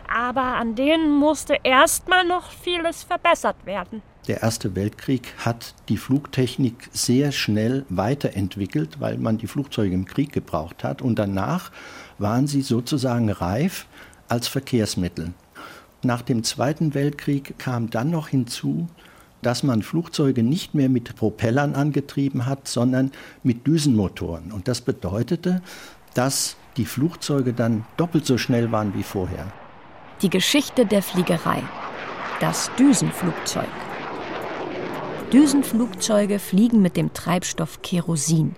Aber 0.07 0.43
an 0.43 0.75
denen 0.75 1.11
musste 1.11 1.57
erstmal 1.65 2.25
noch 2.27 2.51
vieles 2.51 3.03
verbessert 3.03 3.57
werden. 3.65 4.03
Der 4.27 4.43
Erste 4.43 4.77
Weltkrieg 4.77 5.35
hat 5.39 5.75
die 5.89 5.97
Flugtechnik 5.97 6.91
sehr 6.93 7.33
schnell 7.33 7.87
weiterentwickelt, 7.89 9.01
weil 9.01 9.17
man 9.17 9.39
die 9.39 9.47
Flugzeuge 9.47 9.95
im 9.95 10.05
Krieg 10.05 10.33
gebraucht 10.33 10.85
hat. 10.85 11.01
Und 11.01 11.19
danach 11.19 11.73
waren 12.19 12.47
sie 12.47 12.61
sozusagen 12.61 13.31
reif 13.31 13.87
als 14.29 14.49
Verkehrsmittel. 14.49 15.33
Nach 16.03 16.23
dem 16.23 16.45
Zweiten 16.45 16.95
Weltkrieg 16.95 17.59
kam 17.59 17.91
dann 17.91 18.11
noch 18.11 18.29
hinzu, 18.29 18.89
dass 19.43 19.63
man 19.63 19.83
Flugzeuge 19.83 20.43
nicht 20.43 20.75
mehr 20.75 20.89
mit 20.89 21.17
Propellern 21.17 21.75
angetrieben 21.75 22.47
hat, 22.47 22.69
sondern 22.69 23.13
mit 23.43 23.67
Düsenmotoren. 23.67 24.53
Und 24.53 24.69
das 24.69 24.81
bedeutete, 24.81 25.63
dass 26.19 26.57
die 26.77 26.85
Flugzeuge 26.85 27.53
dann 27.53 27.85
doppelt 27.97 28.27
so 28.27 28.39
schnell 28.39 28.73
waren 28.73 28.93
wie 28.93 29.05
vorher. 29.05 29.47
Die 30.21 30.29
Geschichte 30.29 30.85
der 30.85 31.01
Fliegerei. 31.01 31.63
Das 32.41 32.73
Düsenflugzeug. 32.77 33.69
Düsenflugzeuge 35.33 36.41
fliegen 36.41 36.83
mit 36.83 36.97
dem 36.97 37.13
Treibstoff 37.13 37.83
Kerosin. 37.83 38.57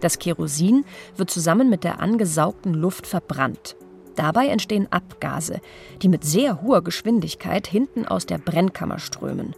Das 0.00 0.18
Kerosin 0.18 0.86
wird 1.16 1.28
zusammen 1.28 1.68
mit 1.68 1.84
der 1.84 2.00
angesaugten 2.00 2.72
Luft 2.72 3.06
verbrannt. 3.06 3.76
Dabei 4.14 4.46
entstehen 4.46 4.90
Abgase, 4.90 5.60
die 6.00 6.08
mit 6.08 6.24
sehr 6.24 6.62
hoher 6.62 6.82
Geschwindigkeit 6.82 7.66
hinten 7.66 8.06
aus 8.06 8.24
der 8.24 8.38
Brennkammer 8.38 9.00
strömen. 9.00 9.54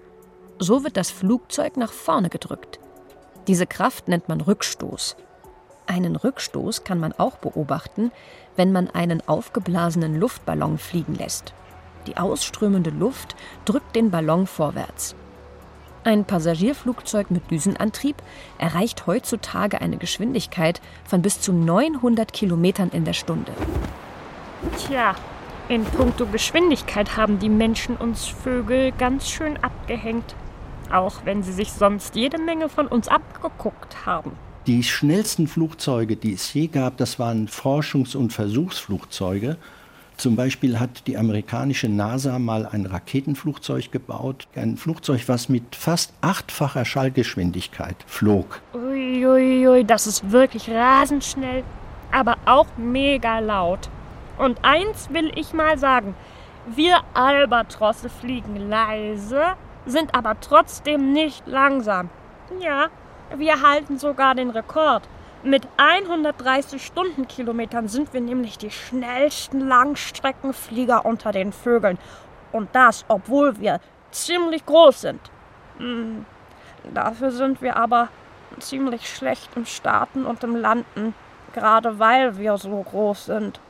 So 0.59 0.83
wird 0.83 0.97
das 0.97 1.13
Flugzeug 1.13 1.77
nach 1.77 1.93
vorne 1.93 2.31
gedrückt. 2.31 2.81
Diese 3.47 3.69
Kraft 3.69 4.09
nennt 4.09 4.29
man 4.29 4.41
Rückstoß. 4.41 5.15
Einen 5.89 6.17
Rückstoß 6.17 6.85
kann 6.85 7.01
man 7.01 7.15
auch 7.15 7.39
beobachten, 7.39 8.13
wenn 8.57 8.73
man 8.73 8.91
einen 8.91 9.27
aufgeblasenen 9.27 10.21
Luftballon 10.21 10.77
fliegen 10.77 11.15
lässt. 11.15 11.55
Die 12.07 12.19
ausströmende 12.19 12.91
Luft 12.91 13.35
drückt 13.65 13.97
den 13.97 14.11
Ballon 14.11 14.47
vorwärts. 14.47 15.15
Ein 16.05 16.27
Passagierflugzeug 16.27 17.31
mit 17.31 17.51
Düsenantrieb 17.51 18.17
erreicht 18.59 19.07
heutzutage 19.07 19.81
eine 19.81 19.97
Geschwindigkeit 19.97 20.83
von 21.05 21.23
bis 21.23 21.41
zu 21.41 21.55
900 21.55 22.35
Kilometern 22.35 22.91
in 22.91 23.07
der 23.07 23.15
Stunde. 23.15 23.53
Tja, 24.77 25.15
in 25.69 25.85
puncto 25.85 26.27
Geschwindigkeit 26.27 27.17
haben 27.17 27.39
die 27.39 27.49
Menschen 27.49 27.97
uns 27.97 28.27
Vögel 28.27 28.93
ganz 28.93 29.31
schön 29.31 29.57
abgehängt. 29.63 30.35
Auch 30.93 31.25
wenn 31.25 31.43
sie 31.43 31.53
sich 31.53 31.73
sonst 31.73 32.15
jede 32.15 32.39
Menge 32.39 32.69
von 32.69 32.87
uns 32.87 33.09
abgeguckt 33.09 34.05
haben. 34.05 34.33
Die 34.69 34.83
schnellsten 34.83 35.47
Flugzeuge, 35.47 36.17
die 36.17 36.35
es 36.35 36.53
je 36.53 36.67
gab, 36.67 36.99
das 36.99 37.19
waren 37.19 37.49
Forschungs- 37.49 38.15
und 38.15 38.35
Versuchsflugzeuge. 38.35 39.57
Zum 40.19 40.37
Beispiel 40.37 40.79
hat 40.79 41.07
die 41.07 41.17
amerikanische 41.17 41.89
NASA 41.89 42.39
mal 42.39 42.67
ein 42.67 42.85
Raketenflugzeug 42.85 43.91
gebaut. 43.91 44.47
Ein 44.55 44.77
Flugzeug, 44.77 45.23
was 45.27 45.49
mit 45.49 45.75
fast 45.75 46.13
achtfacher 46.21 46.85
Schallgeschwindigkeit 46.85 47.97
flog. 48.07 48.61
Uiuiui, 48.75 49.27
ui, 49.27 49.69
ui, 49.69 49.85
das 49.87 50.07
ist 50.07 50.31
wirklich 50.31 50.69
rasend 50.69 51.25
schnell, 51.25 51.65
aber 52.13 52.37
auch 52.45 52.67
mega 52.77 53.39
laut. 53.39 53.89
Und 54.37 54.63
eins 54.67 55.09
will 55.11 55.33
ich 55.35 55.55
mal 55.55 55.79
sagen: 55.79 56.15
Wir 56.67 56.99
Albatrosse 57.15 58.11
fliegen 58.11 58.69
leise, 58.69 59.41
sind 59.87 60.15
aber 60.15 60.39
trotzdem 60.41 61.15
nicht 61.15 61.47
langsam. 61.47 62.11
Ja, 62.61 62.89
wir 63.37 63.63
halten 63.63 63.99
sogar 63.99 64.35
den 64.35 64.51
Rekord. 64.51 65.09
Mit 65.43 65.69
130 65.77 66.85
Stundenkilometern 66.85 67.89
sind 67.89 68.13
wir 68.13 68.21
nämlich 68.21 68.59
die 68.59 68.71
schnellsten 68.71 69.61
Langstreckenflieger 69.61 71.05
unter 71.07 71.31
den 71.31 71.53
Vögeln. 71.53 71.99
Und 72.51 72.75
das, 72.75 73.05
obwohl 73.09 73.59
wir 73.61 73.81
ziemlich 74.11 74.67
groß 74.67 75.03
sind. 75.03 75.21
Hm, 75.79 76.27
dafür 76.93 77.31
sind 77.31 77.63
wir 77.63 77.77
aber 77.77 78.09
ziemlich 78.59 79.09
schlecht 79.09 79.51
im 79.57 79.67
Starten 79.67 80.27
und 80.27 80.43
im 80.43 80.57
Landen, 80.57 81.15
gerade 81.53 81.99
weil 81.99 82.39
wir 82.39 82.57
so 82.57 82.83
groß 82.83 83.27
sind. 83.27 83.61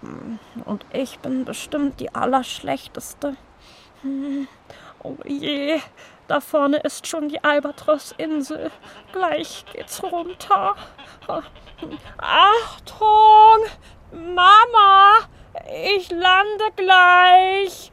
Hm, 0.00 0.38
und 0.64 0.86
ich 0.92 1.18
bin 1.18 1.44
bestimmt 1.44 2.00
die 2.00 2.14
Allerschlechteste. 2.14 3.36
Hm, 4.02 4.46
oh 5.02 5.16
je, 5.26 5.80
da 6.28 6.40
vorne 6.40 6.78
ist 6.78 7.06
schon 7.06 7.28
die 7.28 7.42
Albatrossinsel. 7.42 8.70
Gleich 9.12 9.64
geht's 9.72 10.02
runter. 10.02 10.76
Achtung! 12.18 13.64
Mama! 14.12 15.18
Ich 15.84 15.98
Ich 15.98 16.10
lande 16.10 16.64
gleich. 16.76 17.92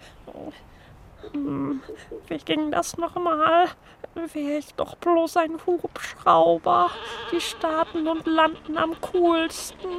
Hm, 1.33 1.81
wie 2.27 2.37
ging 2.37 2.71
das 2.71 2.97
nochmal? 2.97 3.67
Wäre 4.13 4.57
ich 4.57 4.73
doch 4.75 4.95
bloß 4.95 5.37
ein 5.37 5.57
Hubschrauber. 5.65 6.91
Die 7.31 7.41
starten 7.41 8.07
und 8.07 8.25
landen 8.25 8.77
am 8.77 8.95
coolsten. 9.01 9.89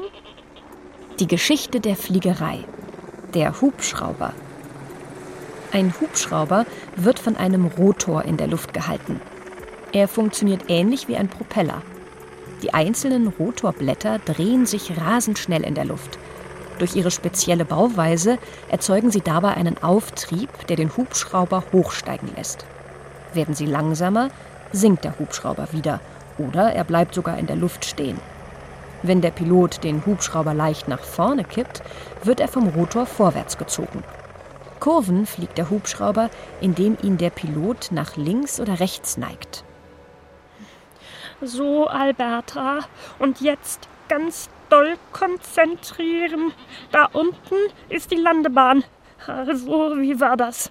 Die 1.18 1.26
Geschichte 1.26 1.80
der 1.80 1.96
Fliegerei. 1.96 2.64
Der 3.34 3.60
Hubschrauber. 3.60 4.32
Ein 5.72 5.92
Hubschrauber 6.00 6.64
wird 6.94 7.18
von 7.18 7.36
einem 7.36 7.66
Rotor 7.66 8.24
in 8.24 8.36
der 8.36 8.46
Luft 8.46 8.72
gehalten. 8.72 9.20
Er 9.92 10.06
funktioniert 10.06 10.64
ähnlich 10.68 11.08
wie 11.08 11.16
ein 11.16 11.28
Propeller. 11.28 11.82
Die 12.62 12.72
einzelnen 12.72 13.28
Rotorblätter 13.28 14.20
drehen 14.20 14.66
sich 14.66 14.96
rasend 14.96 15.38
schnell 15.38 15.64
in 15.64 15.74
der 15.74 15.84
Luft. 15.84 16.18
Durch 16.78 16.94
ihre 16.94 17.10
spezielle 17.10 17.64
Bauweise 17.64 18.38
erzeugen 18.68 19.10
sie 19.10 19.20
dabei 19.20 19.54
einen 19.54 19.82
Auftrieb, 19.82 20.50
der 20.68 20.76
den 20.76 20.96
Hubschrauber 20.96 21.64
hochsteigen 21.72 22.30
lässt. 22.36 22.64
Werden 23.34 23.54
sie 23.54 23.66
langsamer, 23.66 24.28
sinkt 24.72 25.04
der 25.04 25.18
Hubschrauber 25.18 25.68
wieder 25.72 26.00
oder 26.38 26.72
er 26.72 26.84
bleibt 26.84 27.14
sogar 27.14 27.38
in 27.38 27.46
der 27.46 27.56
Luft 27.56 27.84
stehen. 27.84 28.20
Wenn 29.02 29.20
der 29.20 29.30
Pilot 29.30 29.82
den 29.84 30.04
Hubschrauber 30.06 30.54
leicht 30.54 30.88
nach 30.88 31.02
vorne 31.02 31.44
kippt, 31.44 31.82
wird 32.22 32.40
er 32.40 32.48
vom 32.48 32.68
Rotor 32.68 33.06
vorwärts 33.06 33.58
gezogen. 33.58 34.02
Kurven 34.86 35.26
fliegt 35.26 35.58
der 35.58 35.68
Hubschrauber, 35.68 36.30
indem 36.60 36.96
ihn 37.02 37.18
der 37.18 37.30
Pilot 37.30 37.88
nach 37.90 38.16
links 38.16 38.60
oder 38.60 38.78
rechts 38.78 39.16
neigt. 39.16 39.64
So, 41.40 41.88
Alberta, 41.88 42.78
und 43.18 43.40
jetzt 43.40 43.88
ganz 44.08 44.48
doll 44.70 44.94
konzentrieren. 45.10 46.52
Da 46.92 47.06
unten 47.06 47.56
ist 47.88 48.12
die 48.12 48.16
Landebahn. 48.16 48.84
Also, 49.26 49.96
wie 49.96 50.20
war 50.20 50.36
das? 50.36 50.70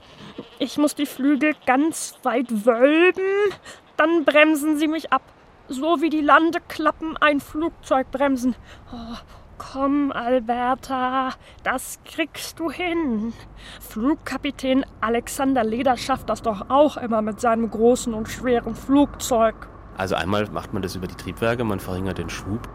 Ich 0.60 0.78
muss 0.78 0.96
die 0.96 1.08
Flügel 1.08 1.54
ganz 1.66 2.16
weit 2.24 2.66
wölben, 2.66 3.52
dann 3.98 4.24
bremsen 4.24 4.78
sie 4.78 4.88
mich 4.88 5.12
ab. 5.12 5.24
So 5.68 6.00
wie 6.00 6.10
die 6.10 6.22
Landeklappen 6.22 7.18
ein 7.18 7.42
Flugzeug 7.42 8.12
bremsen. 8.12 8.56
Oh, 8.94 9.18
Komm, 9.58 10.12
Alberta, 10.12 11.32
das 11.64 12.00
kriegst 12.04 12.60
du 12.60 12.70
hin. 12.70 13.34
Flugkapitän 13.80 14.86
Alexander 15.00 15.64
Leder 15.64 15.96
schafft 15.98 16.30
das 16.30 16.42
doch 16.42 16.70
auch 16.70 16.98
immer 16.98 17.22
mit 17.22 17.40
seinem 17.40 17.70
großen 17.70 18.14
und 18.14 18.28
schweren 18.28 18.76
Flugzeug. 18.76 19.56
Also 19.98 20.16
einmal 20.16 20.50
macht 20.52 20.74
man 20.74 20.82
das 20.82 20.96
über 20.96 21.08
die 21.08 21.16
Triebwerke, 21.16 21.64
man 21.64 21.80
verringert 21.80 22.18
den 22.18 22.30
Schub. 22.30 22.68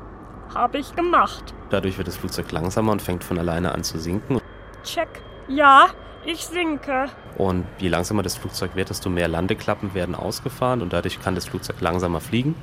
Hab 0.54 0.74
ich 0.74 0.94
gemacht. 0.96 1.54
Dadurch 1.68 1.98
wird 1.98 2.08
das 2.08 2.16
Flugzeug 2.16 2.50
langsamer 2.50 2.92
und 2.92 3.02
fängt 3.02 3.24
von 3.24 3.38
alleine 3.38 3.72
an 3.72 3.84
zu 3.84 3.98
sinken. 3.98 4.40
Check. 4.82 5.08
Ja, 5.48 5.88
ich 6.24 6.46
sinke. 6.46 7.06
Und 7.36 7.66
je 7.78 7.88
langsamer 7.88 8.22
das 8.22 8.36
Flugzeug 8.36 8.74
wird, 8.74 8.90
desto 8.90 9.10
mehr 9.10 9.28
Landeklappen 9.28 9.94
werden 9.94 10.14
ausgefahren 10.14 10.80
und 10.80 10.92
dadurch 10.92 11.20
kann 11.20 11.34
das 11.34 11.46
Flugzeug 11.46 11.80
langsamer 11.80 12.20
fliegen. 12.20 12.54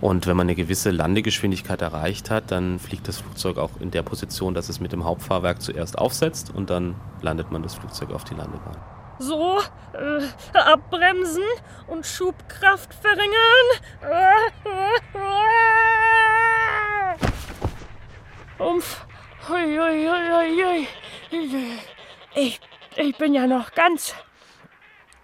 Und 0.00 0.26
wenn 0.26 0.36
man 0.36 0.46
eine 0.46 0.54
gewisse 0.54 0.90
Landegeschwindigkeit 0.90 1.80
erreicht 1.80 2.30
hat, 2.30 2.50
dann 2.50 2.78
fliegt 2.78 3.08
das 3.08 3.18
Flugzeug 3.18 3.58
auch 3.58 3.70
in 3.80 3.90
der 3.90 4.02
Position, 4.02 4.54
dass 4.54 4.68
es 4.68 4.80
mit 4.80 4.92
dem 4.92 5.04
Hauptfahrwerk 5.04 5.62
zuerst 5.62 5.98
aufsetzt 5.98 6.52
und 6.54 6.70
dann 6.70 6.94
landet 7.22 7.50
man 7.50 7.62
das 7.62 7.74
Flugzeug 7.74 8.10
auf 8.12 8.24
die 8.24 8.34
Landebahn. 8.34 8.76
So, 9.18 9.60
äh, 9.92 10.58
abbremsen 10.58 11.44
und 11.86 12.04
Schubkraft 12.04 12.92
verringern. 12.94 13.32
Umpf. 18.58 19.06
Ich, 22.34 22.60
ich 22.96 23.18
bin 23.18 23.34
ja 23.34 23.46
noch 23.46 23.72
ganz. 23.72 24.14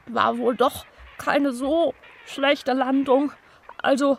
War 0.06 0.36
wohl 0.38 0.56
doch 0.56 0.84
keine 1.18 1.52
so 1.52 1.94
schlechte 2.26 2.72
Landung. 2.72 3.32
Also 3.78 4.18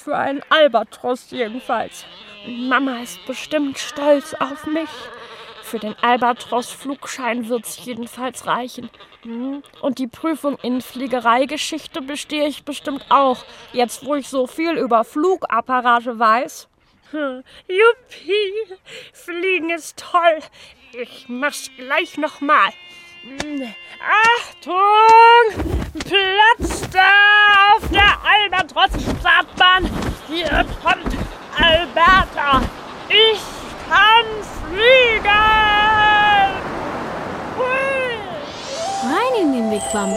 für 0.00 0.16
einen 0.16 0.42
Albatros 0.48 1.30
jedenfalls. 1.30 2.04
Mama 2.46 3.00
ist 3.02 3.24
bestimmt 3.26 3.78
stolz 3.78 4.34
auf 4.34 4.66
mich. 4.66 4.88
Für 5.62 5.78
den 5.78 5.94
Albatros-Flugschein 6.00 7.48
wird's 7.48 7.84
jedenfalls 7.84 8.46
reichen. 8.46 8.90
Hm? 9.22 9.62
Und 9.80 9.98
die 9.98 10.08
Prüfung 10.08 10.58
in 10.62 10.80
Fliegereigeschichte 10.80 12.02
bestehe 12.02 12.48
ich 12.48 12.64
bestimmt 12.64 13.04
auch, 13.10 13.44
jetzt 13.72 14.04
wo 14.04 14.14
ich 14.14 14.28
so 14.28 14.46
viel 14.46 14.72
über 14.72 15.04
Flugapparate 15.04 16.18
weiß. 16.18 16.68
Hm. 17.12 17.44
Juppie, 17.68 18.76
Fliegen 19.12 19.70
ist 19.70 19.98
toll. 19.98 20.38
Ich 20.92 21.26
mach's 21.28 21.70
gleich 21.76 22.16
nochmal. 22.18 22.70
Achtung! 24.00 25.04
Platz 25.92 26.80
da 26.90 27.76
auf 27.76 27.86
der 27.90 28.16
Albatros-Startbahn! 28.24 29.90
Hier 30.26 30.64
kommt 30.82 31.12
Alberta! 31.58 32.62
Ich 33.08 33.40
kann 33.88 34.26
fliegen! 34.70 35.26
Rein 39.02 39.34
in 39.42 39.52
den 39.52 39.70
Wigwam. 39.70 40.16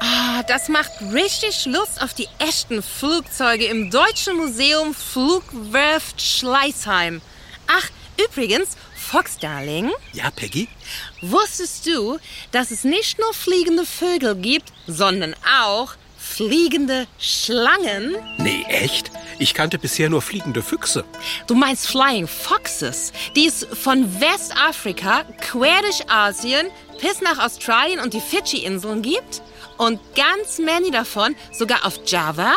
Ah, 0.00 0.42
das 0.46 0.68
macht 0.68 0.92
richtig 1.12 1.66
Lust 1.66 2.00
auf 2.02 2.14
die 2.14 2.28
echten 2.38 2.82
Flugzeuge 2.82 3.66
im 3.66 3.90
Deutschen 3.90 4.36
Museum 4.36 4.94
Flugwerft 4.94 6.22
Schleißheim. 6.22 7.20
Ach, 7.66 7.90
übrigens, 8.16 8.78
Fox, 9.14 9.38
Darling. 9.38 9.92
Ja, 10.12 10.32
Peggy? 10.32 10.66
Wusstest 11.22 11.86
du, 11.86 12.18
dass 12.50 12.72
es 12.72 12.82
nicht 12.82 13.20
nur 13.20 13.32
fliegende 13.32 13.86
Vögel 13.86 14.34
gibt, 14.34 14.72
sondern 14.88 15.36
auch 15.62 15.94
fliegende 16.18 17.06
Schlangen? 17.20 18.16
Nee, 18.38 18.64
echt? 18.68 19.12
Ich 19.38 19.54
kannte 19.54 19.78
bisher 19.78 20.10
nur 20.10 20.20
fliegende 20.20 20.62
Füchse. 20.62 21.04
Du 21.46 21.54
meinst 21.54 21.86
Flying 21.86 22.26
Foxes, 22.26 23.12
die 23.36 23.46
es 23.46 23.64
von 23.64 24.20
Westafrika 24.20 25.22
quer 25.40 25.82
durch 25.82 26.10
Asien 26.10 26.66
bis 27.00 27.20
nach 27.20 27.38
Australien 27.38 28.00
und 28.00 28.14
die 28.14 28.20
Fidschi-Inseln 28.20 29.02
gibt? 29.02 29.42
Und 29.76 30.00
ganz 30.14 30.58
many 30.58 30.90
davon 30.90 31.34
sogar 31.52 31.84
auf 31.84 32.00
Java? 32.06 32.54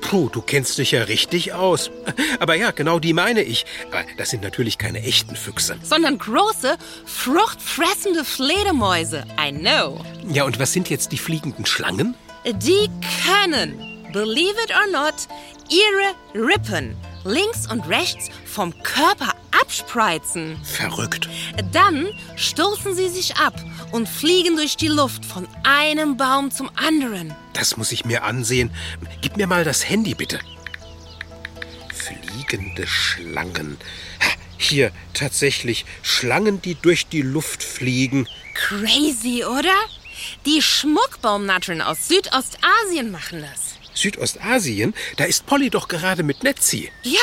Puh, 0.00 0.28
du 0.28 0.40
kennst 0.40 0.78
dich 0.78 0.92
ja 0.92 1.02
richtig 1.02 1.52
aus. 1.52 1.90
Aber 2.40 2.54
ja, 2.54 2.70
genau 2.70 2.98
die 2.98 3.12
meine 3.12 3.42
ich. 3.42 3.66
Aber 3.90 4.04
das 4.16 4.30
sind 4.30 4.42
natürlich 4.42 4.78
keine 4.78 5.02
echten 5.02 5.36
Füchse. 5.36 5.76
Sondern 5.82 6.18
große, 6.18 6.76
fruchtfressende 7.06 8.24
Fledermäuse. 8.24 9.24
I 9.38 9.52
know. 9.52 10.00
Ja, 10.28 10.44
und 10.44 10.58
was 10.58 10.72
sind 10.72 10.90
jetzt 10.90 11.12
die 11.12 11.18
fliegenden 11.18 11.66
Schlangen? 11.66 12.14
Die 12.46 12.88
können, 13.26 14.06
believe 14.12 14.54
it 14.62 14.70
or 14.70 14.86
not, 14.92 15.14
ihre 15.70 16.46
Rippen 16.46 16.96
links 17.24 17.70
und 17.70 17.88
rechts 17.88 18.30
vom 18.44 18.74
Körper 18.82 19.34
abspreizen. 19.60 20.56
Verrückt. 20.64 21.28
Dann 21.72 22.08
stoßen 22.36 22.94
sie 22.94 23.08
sich 23.08 23.36
ab 23.36 23.54
und 23.92 24.08
fliegen 24.08 24.56
durch 24.56 24.76
die 24.76 24.88
Luft 24.88 25.24
von 25.24 25.48
einem 25.62 26.16
Baum 26.16 26.50
zum 26.50 26.70
anderen. 26.76 27.34
Das 27.52 27.76
muss 27.76 27.92
ich 27.92 28.04
mir 28.04 28.24
ansehen. 28.24 28.70
Gib 29.20 29.36
mir 29.36 29.46
mal 29.46 29.64
das 29.64 29.88
Handy, 29.88 30.14
bitte. 30.14 30.38
Fliegende 31.94 32.86
Schlangen. 32.86 33.78
Hier 34.56 34.92
tatsächlich 35.12 35.84
Schlangen, 36.02 36.62
die 36.62 36.74
durch 36.74 37.06
die 37.06 37.22
Luft 37.22 37.62
fliegen. 37.62 38.28
Crazy, 38.54 39.44
oder? 39.44 39.74
Die 40.46 40.62
Schmuckbaumnattern 40.62 41.82
aus 41.82 42.08
Südostasien 42.08 43.10
machen 43.10 43.42
das. 43.42 43.74
Südostasien? 43.94 44.94
Da 45.16 45.24
ist 45.24 45.46
Polly 45.46 45.70
doch 45.70 45.88
gerade 45.88 46.22
mit 46.22 46.42
Netzi. 46.42 46.90
Ja, 47.02 47.20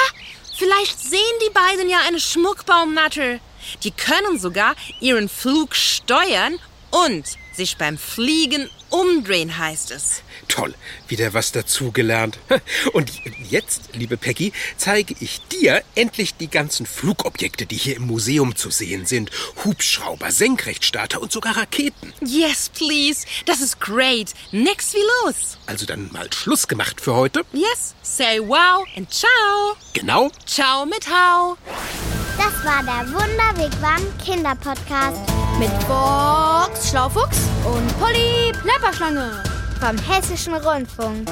vielleicht 0.58 1.00
sehen 1.00 1.20
die 1.46 1.54
beiden 1.54 1.90
ja 1.90 2.00
eine 2.08 2.20
Schmuckbaumnatter. 2.20 3.40
Die 3.84 3.92
können 3.92 4.40
sogar 4.40 4.76
ihren 5.00 5.30
Flug 5.30 5.76
steuern 5.76 6.60
und 6.90 7.26
sich 7.54 7.78
beim 7.78 7.98
Fliegen 7.98 8.70
umdrehen, 8.92 9.58
heißt 9.58 9.92
es. 9.92 10.22
Toll, 10.48 10.76
wieder 11.08 11.34
was 11.34 11.52
dazugelernt. 11.52 12.38
Und 12.94 13.12
jetzt, 13.50 13.90
liebe 13.94 14.18
Peggy, 14.18 14.54
zeige 14.78 15.16
ich 15.20 15.42
dir 15.48 15.82
endlich 15.96 16.36
die 16.36 16.50
ganzen 16.50 16.86
Flugobjekte, 16.86 17.66
die 17.66 17.78
hier 17.78 17.96
im 17.96 18.08
Museum 18.08 18.56
zu 18.56 18.70
sehen 18.70 19.06
sind. 19.06 19.32
Hubschrauber, 19.64 20.32
Senkrechtstarter 20.32 21.22
und 21.22 21.32
sogar 21.32 21.58
Raketen. 21.58 22.14
Yes, 22.26 22.70
please. 22.70 23.26
Das 23.46 23.62
ist 23.62 23.80
great. 23.80 24.34
Nix 24.52 24.94
wie 24.94 25.26
los. 25.26 25.58
Also 25.66 25.86
dann 25.86 26.12
mal 26.12 26.32
Schluss 26.34 26.68
gemacht 26.68 27.02
für 27.02 27.16
heute. 27.16 27.44
Yes, 27.54 27.96
say 28.02 28.40
wow 28.40 28.86
and 28.96 29.12
ciao. 29.12 29.76
Genau. 29.94 30.30
Ciao 30.46 30.86
mit 30.86 31.08
Hau. 31.08 31.58
Das 32.38 32.66
war 32.66 32.84
der 32.84 33.12
Wunderwegwam 33.12 34.02
Kinderpodcast 34.24 35.51
Mit 35.62 35.88
Box 35.88 36.90
Schlaufuchs 36.90 37.38
und 37.64 38.00
Polly 38.00 38.52
Plapperschlange. 38.64 39.44
vom 39.80 39.96
Hessischen 40.00 40.56
Rundfunk. 40.56 41.30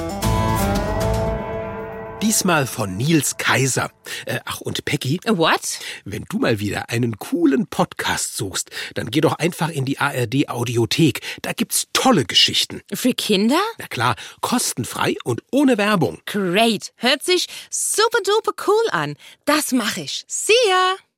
Diesmal 2.22 2.68
von 2.68 2.96
Nils 2.96 3.38
Kaiser. 3.38 3.90
Äh, 4.26 4.38
ach, 4.44 4.60
und 4.60 4.84
Peggy? 4.84 5.18
What? 5.26 5.80
Wenn 6.04 6.26
du 6.28 6.38
mal 6.38 6.60
wieder 6.60 6.90
einen 6.90 7.18
coolen 7.18 7.66
Podcast 7.66 8.36
suchst, 8.36 8.70
dann 8.94 9.10
geh 9.10 9.20
doch 9.20 9.32
einfach 9.40 9.68
in 9.68 9.84
die 9.84 9.98
ARD 9.98 10.48
Audiothek. 10.48 11.22
Da 11.42 11.52
gibt's 11.52 11.88
tolle 11.92 12.24
Geschichten. 12.24 12.82
Für 12.94 13.14
Kinder? 13.14 13.60
Na 13.78 13.88
klar, 13.88 14.14
kostenfrei 14.42 15.16
und 15.24 15.42
ohne 15.50 15.76
Werbung. 15.76 16.20
Great. 16.26 16.92
Hört 16.94 17.24
sich 17.24 17.48
super 17.68 18.18
duper 18.24 18.52
cool 18.68 18.90
an. 18.92 19.16
Das 19.44 19.72
mache 19.72 20.02
ich. 20.02 20.24
See 20.28 20.52
ya! 20.68 21.09